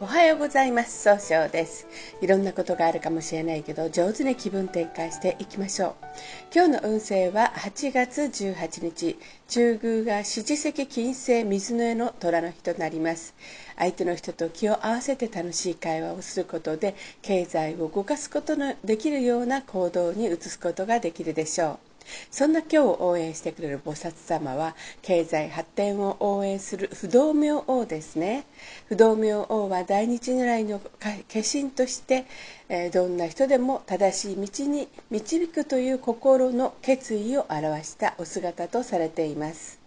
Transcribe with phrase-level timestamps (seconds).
[0.00, 1.02] おはようございます。
[1.02, 1.88] 総称です。
[2.20, 5.94] いろんなことがあるかもしれないけど上手に気分転換していきましょう。
[6.54, 9.18] 今日の運勢は8月18日。
[9.48, 13.34] 中宮が四字石金星水の絵の虎の日となります。
[13.76, 21.87] 相手の人と気を合わせて楽しい会話をすることで経済を動かすことのできるような行動に移すことができるでしょう。
[22.30, 28.44] そんな今日を応援してくれる菩薩様は経済発展を応援する不動明王ですね。
[28.86, 32.26] 不動明王は大日如来の化身として、
[32.92, 39.77] どんな人でも正しい道に導くという心の決意を表したお姿とされています。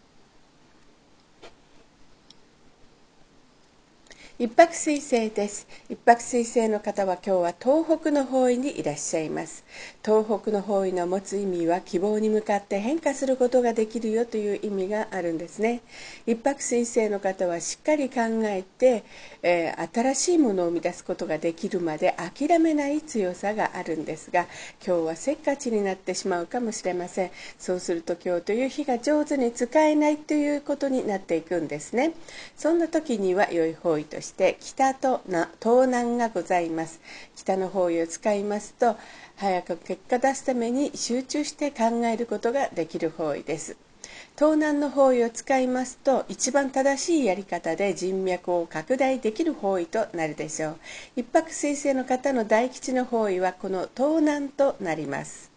[4.42, 5.68] 一泊水星です。
[5.88, 9.64] 一泊水星の方は今日は東北の方位にいらっしゃいます。
[10.04, 15.82] 東北の方位の持つ意味は希望に向かって変化することができるよという意味があるんですね。
[16.26, 19.04] 一泊水星の方はしっかり考えて、
[19.44, 24.48] えー、新しいものを生み出すことができるまで諦めない強さがあるんですが
[24.84, 27.32] 今日はせっかちになってしまうかもしれません。
[27.60, 32.14] そうすると今日という日が上手に使えないということになっていくんですね。
[32.58, 37.02] そんな時には良い方位としてして北とな東南がございます。
[37.36, 38.96] 北の方位を使いますと
[39.36, 43.76] 早く結果出すために集中して考えることができる方位です。
[44.38, 50.78] 東南の方位を使いますと一番正しいやり方で人脈を拡大できる方位となるでしょう。
[51.18, 55.52] 一泊水星の方の大吉の方位はこの東南となります。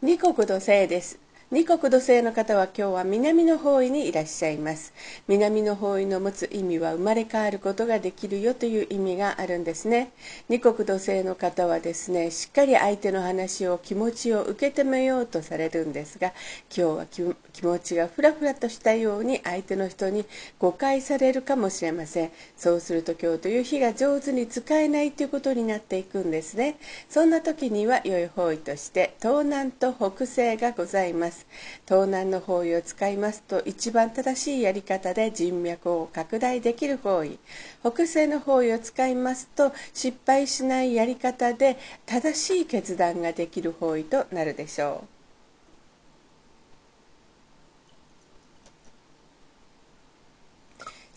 [0.00, 1.18] 二国土星です。
[1.50, 4.92] 二国土星の方は今日は南の方位にいらっしゃいます。
[5.28, 10.10] 南の方位の持つ意味は生まれ変わることができるよという意味があるんですね。
[10.50, 16.34] 二国土星の方はですねしっかり相手の話を気持ちを受け止めようとされるんですが
[16.76, 20.26] 今日は気持ちがふらふらとしたように相手の人に
[20.58, 22.30] 誤解されるかもしれません。
[22.58, 26.76] そうすると今日という日が上手に使えないということになっていくんですね。
[27.08, 31.37] そんな時には良い方位として東南と北西がございます。
[31.86, 37.38] 東南の方位を使いますと一番正しいやり方で人脈を拡大できる方位。
[37.80, 45.17] 北西の方位を使いますと失敗しないやり方で正しい決断ができる方位となるでしょう。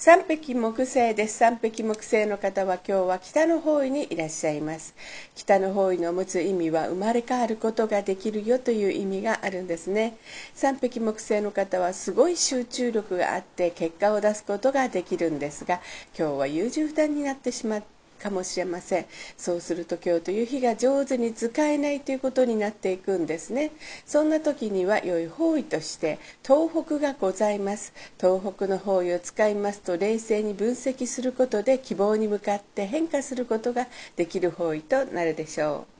[0.03, 1.37] 三匹木星です。
[1.37, 4.95] 三匹木星の方は今日は北の方位にいらっしゃいます。
[5.35, 10.17] 北の方位の持つ意味は生まれ変わることができるよという意味があるんですね。
[10.55, 15.79] 三匹木星の方はすごい集中力があって結果を出すことができるんですが、
[16.17, 19.05] 今日は優柔不断になってしまってかもしれません。
[19.37, 23.71] そうすると今日という日が上手に使えないということになっていくんですね。
[24.05, 27.93] そんな時には良い方位として東北がございます。
[28.19, 35.90] 東北の方位を使いますと冷静に分析することで希望に向かって変化することができる方位となるでしょう。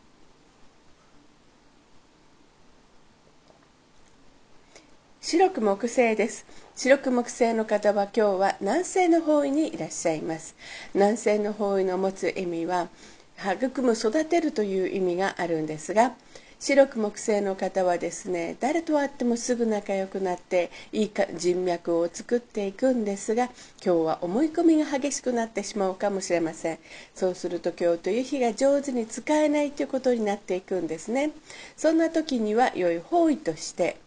[5.23, 6.47] 白く木星です。
[6.75, 10.55] 白く木星の方は今日は南西の方位にいらっしゃいます。
[10.95, 12.89] 南西の方位の持つ意味は
[13.37, 16.15] 育む育てるという意味があるんですが
[16.59, 26.79] 白く木星の方はですね誰と会ってもすぐ仲良くなっていい人脈を作っていくんですが今日は思い込みが激しくなってしまうかもしれません。
[27.13, 31.29] そうすると今日という日が上手に使えないということになっていくんですね。
[31.77, 33.97] そんな時には良い方位として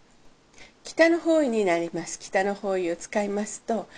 [0.84, 2.18] 北の方位になります。
[2.18, 3.88] 北の方位を使いますと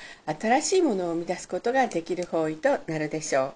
[0.41, 3.55] 新しいものを生み出すことができる方位となるでしょう。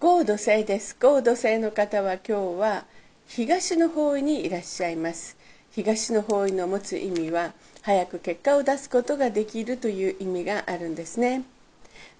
[0.00, 0.94] 合土星です。
[1.00, 2.84] 合土星の方は今日は
[3.26, 5.36] 東の方位にいらっしゃいます。
[5.70, 11.44] 東の方位の持つ意味は早く結果を出すことができるという意味があるんですね。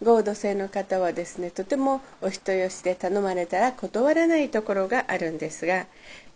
[0.02, 5.86] 合土星の方はですねとてもお人よしで頼まれたら断らないところがあるんですが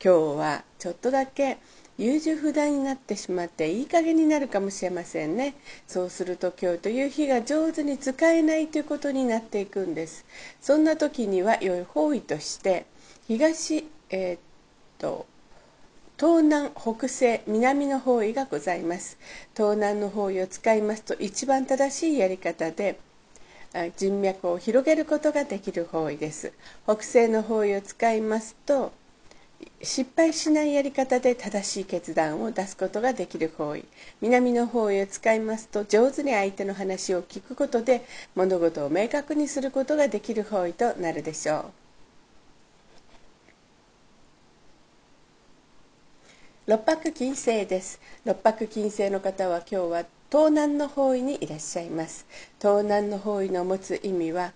[0.02, 1.58] 今日はちょっとだけ
[1.98, 5.54] 優柔不断になってしまっていい加減になるかもしれませんね。
[5.86, 10.24] そうすると今日という日が上手に使えないということになっていくんです。
[10.60, 12.86] そんな時には良い方位として
[13.28, 14.40] 東えー、っ
[14.98, 15.26] と
[16.18, 19.18] 東南北西南の方位がございます。
[19.54, 22.98] 東南の方位を使いますと一番正しいやり方で
[23.96, 26.52] 人脈を広げることができる方位です。
[26.84, 28.92] 北西の方位を使いますと
[29.80, 33.84] 失敗しないやり方で正しい決断を出すことができる方位。
[34.20, 38.04] 南の方位を使いますと上手に相手の話を聞くことで
[38.34, 41.81] 物事を明確にすることができる方位となるでしょう。
[46.64, 48.00] 六白金星です。
[48.24, 52.24] 六白金星の方は今日は東南の方位にいらっしゃいます。
[52.60, 54.52] 東南の方位の持つ意味は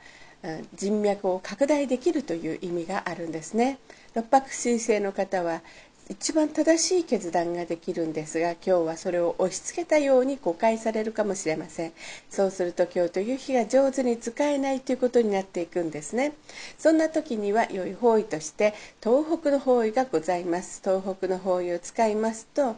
[0.72, 3.80] 人脈を拡大できるという意味があるんですね。
[4.14, 5.62] 六白金星の方は
[6.08, 11.92] 一番正しい決断ができるんですが今日はそれを押し付けたように誤解されるかもしれません。
[12.30, 16.34] そうすると今日という日が上手に使えないということになっていくんですね。
[16.78, 20.80] そんな時には良い方位として東北の方位がございます。
[20.84, 22.76] 東北の方位を使いますと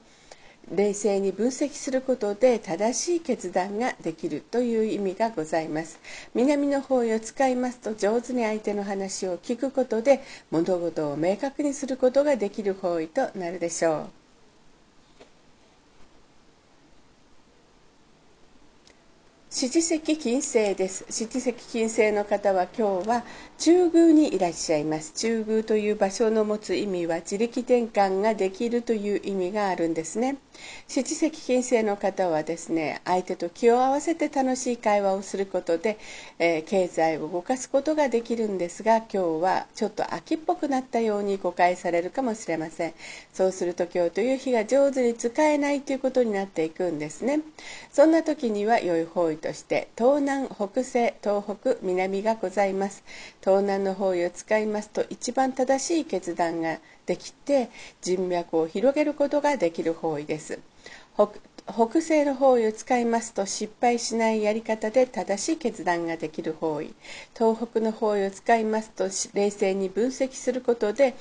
[0.73, 5.99] 冷静に分析することで正しい決断ができるという意味がございます。
[6.35, 14.18] 南の方位を使いますと上手に相手の話を聞くことで物事を明確にすることができる方位となるでしょう。
[19.61, 21.05] 七石金星です。
[21.11, 23.25] 七石金星の方は今日は
[23.59, 25.13] 中宮にいらっしゃいます。
[25.15, 30.37] 中宮という場所の持つ意味は自力転換ができるという意味があるんですね。
[30.87, 35.99] 七石金星の方はですね相手と気を合わせて楽しい会話をすることで、
[36.39, 42.95] えー、経済を動かすことができるんですが今日はちょっと秋っぽくなったように誤解されるかもしれません。
[43.33, 47.41] そうすると今日という日が上手に使えないということになっていくんですね。
[47.93, 53.03] そんな時には良い方位として東南北西東北南がございます。
[53.41, 60.59] 東南の方位を使いますと一番正しい決断ができて人脈を広げることができる方位です。
[61.67, 66.95] 北西の方位を使いますと失敗しないやり方で正しい決断ができる方位。
[67.37, 71.15] 東北の方位を使いますと冷静に分析することで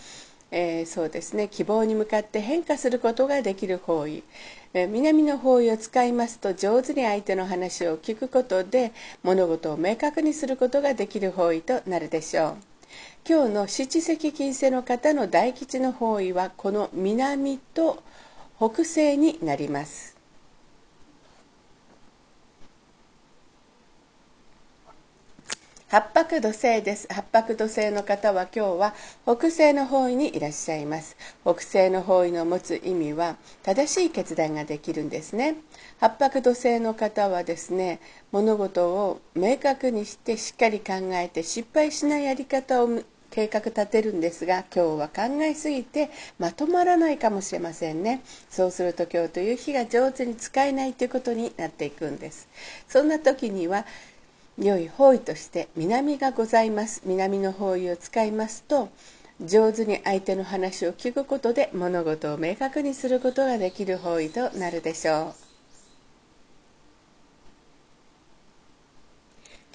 [0.51, 4.23] えー、そうですね希望に向かって変化することができる方位、
[4.73, 8.91] 南の方位を使いますと上手に相手の話を聞くことで
[9.23, 12.55] 物事を明確にすることができる方位となるでしょう。
[13.27, 18.03] 今日の七石金星の方の大吉の方位はこの南と
[18.57, 20.16] 北西になります。
[25.89, 27.07] 八白土星です。
[27.09, 28.93] 八白土星の方は今日は
[29.23, 31.15] 北西の方位にいらっしゃいます。
[31.45, 35.55] 北西の方位の持つ意味は正しい決断ができるんですね。
[36.01, 38.01] 八白土星の方はですね
[38.33, 42.89] 物事を明確にしてしっかり考えて失敗しないやり方を
[43.29, 48.19] 計画立てるんですが今日は考えすぎてまとまらないかもしれませんね。
[48.49, 52.49] そうすると今日という日が上手に使えないということになっていくんです。
[52.89, 53.85] そんな時には
[54.59, 57.01] 良い方位として南がございます。
[57.05, 58.89] 南の方位を使いますと
[59.39, 65.46] 上手に相手の話を聞くことで物事を明確にすることができる方位となるでしょう。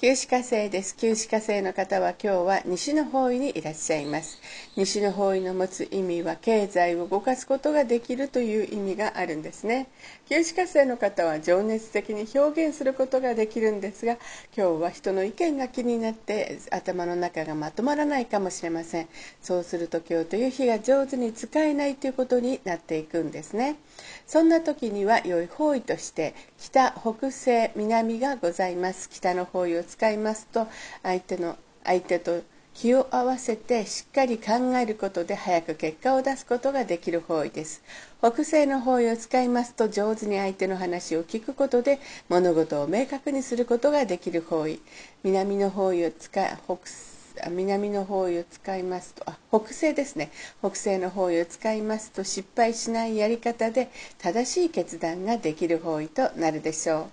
[0.03, 0.97] 旧歯科星です。
[0.97, 4.37] 旧歯科星の方は今日は西の方位にいらっしゃいます。
[4.75, 9.87] 西の方位の持つ意味は経済を動かすことができるという意味があるんですね。
[10.27, 14.17] 旧歯科星の方は情熱的に表現することができるんですが、
[14.53, 19.07] 今日は人の意見が気になって頭の中がまとまらないかもしれません。
[19.41, 23.77] そうすると今日という日が上手に使えないということになっていくんですね。
[24.25, 29.09] そんな時には良い方位として北、北西、南がございます。
[29.09, 30.67] 北の方位を使いますと
[31.03, 32.41] 相手の相手と
[32.73, 37.83] 気を合わせてしっかり考えることで早く結果を出すことができる方位です
[38.19, 44.79] 北西の方位を使いますと上手に相手の話を聞くことで物事を明確にすることができる方位
[45.23, 46.77] 南の方位を使い北
[47.49, 49.23] 南の方位を使いますと。
[49.29, 50.31] あ北西ですね。
[50.59, 57.05] 北西の方位を使いますと失敗しないやり方で正しい決断ができる方位となるでしょう。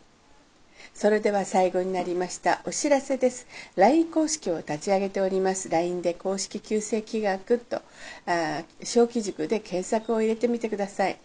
[0.94, 3.46] それでは最後になりましたお知らせです。
[3.76, 5.68] LINE 公式を立ち上げております。
[5.68, 7.80] LINE で公式旧正規学と
[8.26, 11.18] あ小規塾で検索を入れてみてください。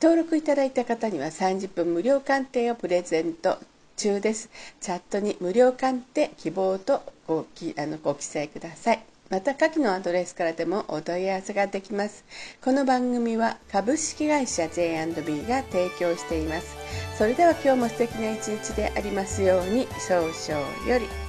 [0.00, 3.58] 登録いただいた方には30分無料鑑定をプレゼント
[3.96, 4.50] 中です。
[4.80, 9.04] チャットに無料鑑定希望とごきあのご記載ください。
[9.28, 12.24] また下記のアドレスからでもお問い合わせができます。
[12.64, 16.74] この番組は株式会社 J&B が提供しています。
[17.18, 21.27] それでは今日も素敵な一日でありますように少々より。